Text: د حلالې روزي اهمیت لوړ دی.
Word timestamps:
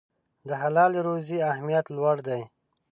د 0.47 0.49
حلالې 0.61 0.99
روزي 1.07 1.37
اهمیت 1.51 1.85
لوړ 1.97 2.15
دی. 2.27 2.41